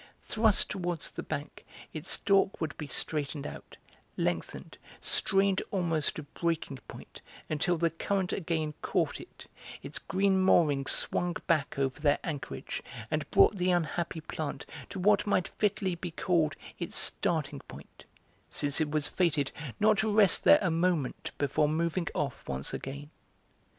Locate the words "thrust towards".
0.23-1.11